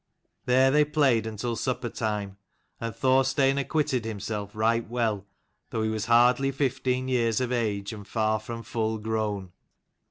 There 0.47 0.71
they 0.71 0.83
played 0.83 1.27
until 1.27 1.55
supper 1.55 1.87
time, 1.87 2.37
and 2.79 2.95
Thorstein 2.95 3.59
acquitted 3.59 4.03
himself 4.03 4.55
right 4.55 4.89
well, 4.89 5.27
though 5.69 5.83
he 5.83 5.89
was 5.91 6.07
hardly 6.07 6.49
fifteen 6.49 7.07
years 7.07 7.39
of 7.39 7.51
age 7.51 7.93
and 7.93 8.07
far 8.07 8.39
from 8.39 8.63
full 8.63 8.97
grown. 8.97 9.51